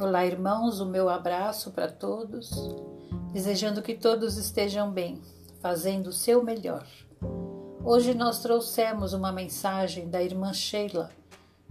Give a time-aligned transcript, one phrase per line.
[0.00, 2.50] Olá, irmãos, o meu abraço para todos,
[3.34, 5.20] desejando que todos estejam bem,
[5.60, 6.86] fazendo o seu melhor.
[7.84, 11.10] Hoje nós trouxemos uma mensagem da irmã Sheila,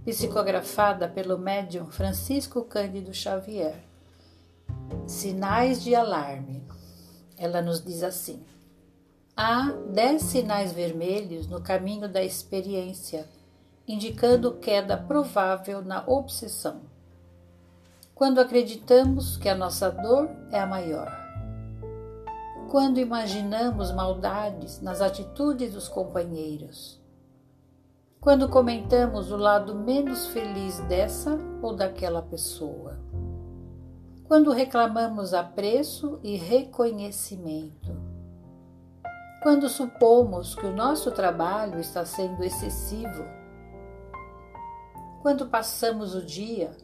[0.06, 3.84] psicografada pelo médium Francisco Cândido Xavier.
[5.08, 6.64] Sinais de alarme.
[7.36, 8.46] Ela nos diz assim:
[9.36, 13.28] Há dez sinais vermelhos no caminho da experiência,
[13.88, 16.99] indicando queda provável na obsessão.
[18.20, 21.10] Quando acreditamos que a nossa dor é a maior.
[22.70, 27.02] Quando imaginamos maldades nas atitudes dos companheiros.
[28.20, 33.00] Quando comentamos o lado menos feliz dessa ou daquela pessoa.
[34.26, 37.98] Quando reclamamos apreço e reconhecimento
[39.42, 43.24] quando supomos que o nosso trabalho está sendo excessivo,
[45.22, 46.76] quando passamos o dia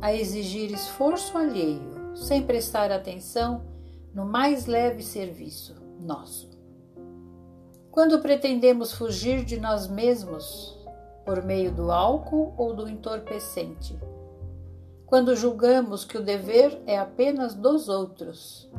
[0.00, 3.64] a exigir esforço alheio, sem prestar atenção
[4.14, 6.50] no mais leve serviço nosso.
[7.90, 10.78] Quando pretendemos fugir de nós mesmos
[11.24, 13.98] por meio do álcool ou do entorpecente.
[15.06, 18.70] Quando julgamos que o dever é apenas dos outros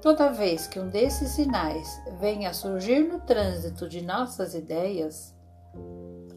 [0.00, 5.34] Toda vez que um desses sinais venha a surgir no trânsito de nossas ideias,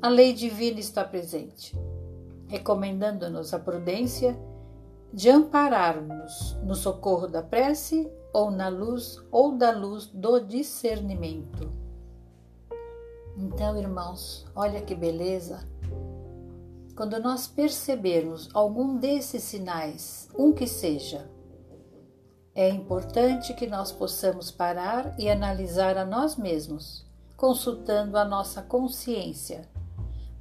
[0.02, 1.78] a lei divina está presente,
[2.52, 4.38] recomendando-nos a prudência
[5.14, 11.72] de ampararmos no socorro da prece ou na luz ou da luz do discernimento.
[13.38, 15.66] Então, irmãos, olha que beleza!
[16.94, 21.32] Quando nós percebermos algum desses sinais, um que seja,
[22.54, 29.70] é importante que nós possamos parar e analisar a nós mesmos, consultando a nossa consciência,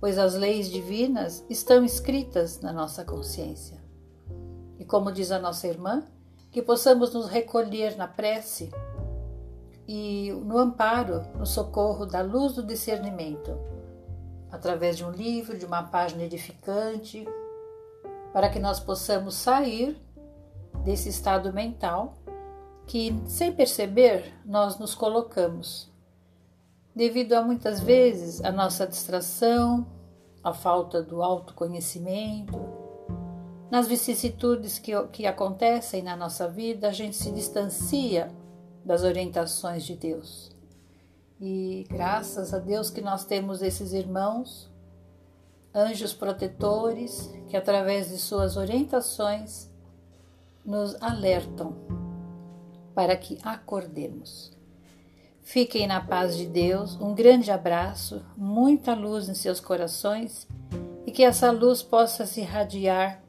[0.00, 3.78] pois as leis divinas estão escritas na nossa consciência.
[4.78, 6.04] E como diz a nossa irmã,
[6.50, 8.72] que possamos nos recolher na prece
[9.86, 13.58] e no amparo, no socorro da luz do discernimento,
[14.50, 17.28] através de um livro, de uma página edificante,
[18.32, 20.00] para que nós possamos sair
[20.82, 22.16] desse estado mental
[22.86, 25.89] que, sem perceber, nós nos colocamos.
[26.94, 29.86] Devido a muitas vezes a nossa distração,
[30.42, 32.58] a falta do autoconhecimento,
[33.70, 38.30] nas vicissitudes que, que acontecem na nossa vida, a gente se distancia
[38.84, 40.50] das orientações de Deus.
[41.40, 44.68] E graças a Deus que nós temos esses irmãos,
[45.72, 49.70] anjos protetores, que através de suas orientações
[50.64, 51.76] nos alertam
[52.94, 54.59] para que acordemos.
[55.42, 60.46] Fiquem na paz de Deus, um grande abraço, muita luz em seus corações
[61.06, 63.20] e que essa luz possa se irradiar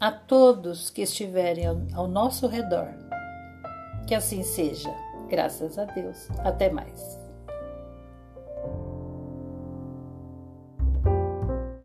[0.00, 2.88] a todos que estiverem ao nosso redor.
[4.06, 4.88] Que assim seja,
[5.28, 6.28] graças a Deus.
[6.38, 7.27] Até mais.